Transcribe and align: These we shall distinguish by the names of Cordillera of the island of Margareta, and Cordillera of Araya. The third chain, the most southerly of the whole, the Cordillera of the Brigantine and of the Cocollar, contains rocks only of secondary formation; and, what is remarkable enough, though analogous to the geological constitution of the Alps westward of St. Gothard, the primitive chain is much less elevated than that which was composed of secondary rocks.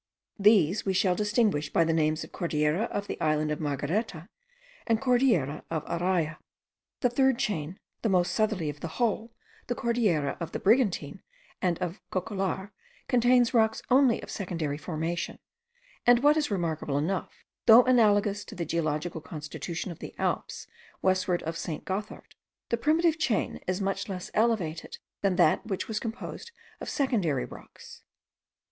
These 0.39 0.83
we 0.83 0.93
shall 0.93 1.13
distinguish 1.13 1.71
by 1.71 1.83
the 1.83 1.93
names 1.93 2.23
of 2.23 2.31
Cordillera 2.31 2.85
of 2.85 3.05
the 3.05 3.21
island 3.21 3.51
of 3.51 3.59
Margareta, 3.59 4.29
and 4.87 4.99
Cordillera 4.99 5.63
of 5.69 5.85
Araya. 5.85 6.37
The 7.01 7.09
third 7.11 7.37
chain, 7.37 7.79
the 8.01 8.09
most 8.09 8.31
southerly 8.33 8.67
of 8.67 8.79
the 8.79 8.87
whole, 8.97 9.31
the 9.67 9.75
Cordillera 9.75 10.37
of 10.39 10.53
the 10.53 10.59
Brigantine 10.59 11.21
and 11.61 11.77
of 11.77 11.99
the 12.09 12.19
Cocollar, 12.19 12.71
contains 13.07 13.53
rocks 13.53 13.83
only 13.91 14.19
of 14.23 14.31
secondary 14.31 14.79
formation; 14.79 15.37
and, 16.07 16.23
what 16.23 16.35
is 16.35 16.49
remarkable 16.49 16.97
enough, 16.97 17.45
though 17.67 17.83
analogous 17.83 18.43
to 18.45 18.55
the 18.55 18.65
geological 18.65 19.21
constitution 19.21 19.91
of 19.91 19.99
the 19.99 20.15
Alps 20.17 20.65
westward 21.03 21.43
of 21.43 21.59
St. 21.59 21.85
Gothard, 21.85 22.33
the 22.69 22.75
primitive 22.77 23.19
chain 23.19 23.59
is 23.67 23.79
much 23.79 24.09
less 24.09 24.31
elevated 24.33 24.97
than 25.21 25.35
that 25.35 25.63
which 25.67 25.87
was 25.87 25.99
composed 25.99 26.51
of 26.79 26.89
secondary 26.89 27.45
rocks. 27.45 28.01